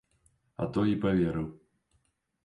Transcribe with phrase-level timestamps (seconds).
[0.63, 1.45] А той і паверыў.